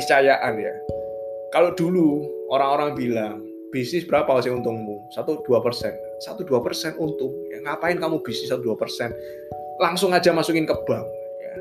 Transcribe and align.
keniscayaan 0.00 0.56
ya. 0.56 0.72
Kalau 1.52 1.76
dulu 1.76 2.24
orang-orang 2.48 2.96
bilang 2.96 3.44
bisnis 3.68 4.08
berapa 4.08 4.40
sih 4.40 4.48
untungmu? 4.48 4.96
Satu 5.12 5.44
dua 5.44 5.60
persen, 5.60 5.92
satu 6.24 6.40
dua 6.48 6.64
persen 6.64 6.96
untung. 6.96 7.36
Ya, 7.52 7.60
ngapain 7.60 8.00
kamu 8.00 8.24
bisnis 8.24 8.48
satu 8.48 8.72
dua 8.72 8.76
persen? 8.80 9.12
Langsung 9.76 10.16
aja 10.16 10.32
masukin 10.32 10.64
ke 10.64 10.72
bank. 10.88 11.04
Ya. 11.44 11.54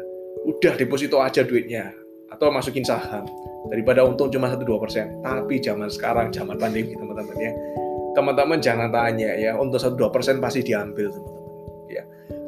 Udah 0.47 0.73
deposito 0.79 1.20
aja 1.20 1.43
duitnya 1.43 1.91
atau 2.31 2.47
masukin 2.47 2.88
saham 2.88 3.27
daripada 3.67 4.07
untung 4.07 4.31
cuma 4.31 4.47
satu 4.47 4.63
dua 4.63 4.80
persen. 4.80 5.19
Tapi 5.19 5.59
zaman 5.59 5.91
sekarang, 5.91 6.31
zaman 6.31 6.55
pandemi 6.55 6.95
teman-teman 6.95 7.35
ya, 7.35 7.52
teman-teman 8.16 8.63
jangan 8.63 8.88
tanya 8.88 9.35
ya, 9.35 9.52
untuk 9.59 9.83
satu 9.83 9.99
dua 9.99 10.09
persen 10.16 10.39
pasti 10.39 10.63
diambil 10.63 11.11
teman-teman. 11.11 11.44
Ya, 11.91 12.03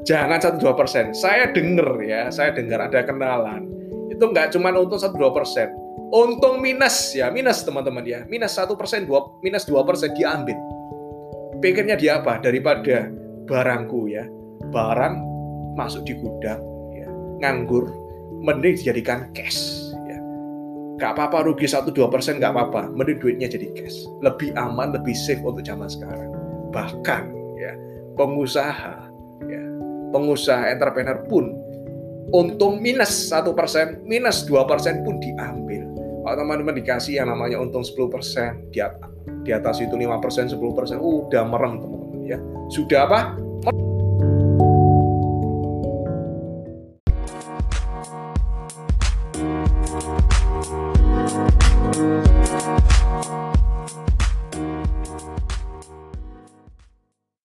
jangan 0.07 0.39
satu 0.39 0.57
dua 0.63 0.73
persen. 0.77 1.11
Saya 1.11 1.51
dengar 1.51 1.99
ya, 1.99 2.31
saya 2.31 2.55
dengar 2.55 2.87
ada 2.87 3.03
kenalan 3.03 3.81
itu 4.21 4.29
nggak 4.29 4.53
cuma 4.53 4.69
untung 4.77 5.01
satu 5.01 5.17
dua 5.17 5.33
persen, 5.33 5.73
untung 6.11 6.59
minus 6.59 7.15
ya 7.15 7.31
minus 7.31 7.63
teman-teman 7.63 8.03
ya. 8.03 8.19
Minus 8.27 8.59
satu 8.59 8.75
persen 8.75 9.07
dua 9.07 9.31
minus 9.39 9.63
dua 9.63 9.81
persen 9.87 10.11
diambil. 10.13 10.59
Pikirnya 11.63 11.95
dia 11.95 12.19
apa? 12.19 12.37
Daripada 12.43 13.09
barangku 13.47 14.11
ya. 14.11 14.27
Barang 14.69 15.17
masuk 15.79 16.03
di 16.05 16.13
gudang 16.19 16.61
ya. 16.91 17.07
Nganggur 17.41 17.87
mending 18.43 18.77
dijadikan 18.77 19.31
cash 19.31 19.91
ya. 20.05 20.19
Nggak 20.99 21.11
apa-apa 21.17 21.47
rugi 21.47 21.65
satu 21.65 21.89
dua 21.89 22.11
persen 22.11 22.37
nggak 22.37 22.51
apa-apa. 22.53 22.91
Mending 22.91 23.17
duitnya 23.23 23.47
jadi 23.47 23.71
cash. 23.73 24.05
Lebih 24.19 24.53
aman 24.59 24.91
lebih 24.91 25.15
safe 25.15 25.41
untuk 25.41 25.63
zaman 25.63 25.87
sekarang. 25.87 26.29
Bahkan 26.75 27.23
ya 27.55 27.71
pengusaha 28.19 28.95
ya 29.47 29.63
pengusaha 30.11 30.71
entrepreneur 30.75 31.23
pun 31.27 31.55
untung 32.31 32.79
minus 32.79 33.27
satu 33.27 33.51
persen, 33.51 33.99
minus 34.07 34.47
dua 34.47 34.63
persen 34.63 35.03
pun 35.03 35.19
diambil. 35.19 35.90
Kalau 36.31 36.47
teman-teman 36.47 36.79
dikasih 36.79 37.19
yang 37.19 37.27
namanya 37.27 37.59
untung 37.59 37.83
10 37.83 38.07
persen, 38.07 38.71
di 38.71 38.79
atas, 38.79 39.03
di 39.43 39.51
atas 39.51 39.83
itu 39.83 39.99
5 39.99 40.15
persen, 40.23 40.47
10 40.47 40.63
persen, 40.71 40.95
udah 41.03 41.43
merem 41.43 41.75
teman-teman 41.83 42.23
ya. 42.23 42.39
Sudah 42.71 43.03
apa? 43.03 43.35